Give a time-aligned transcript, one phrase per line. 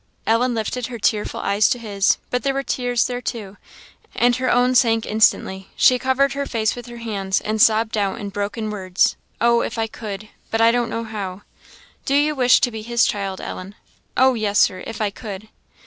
[0.25, 3.57] Ellen lifted her tearful eyes to his; but there were tears there too,
[4.15, 5.69] and her own sank instantly.
[5.75, 9.77] She covered her face with her hands, and sobbed out in broken words "Oh, if
[9.77, 10.29] I could!
[10.49, 11.43] but I don't know how."
[12.05, 13.75] "Do you wish to be his child, Ellen?"
[14.17, 15.49] "Oh yes, Sir if I could."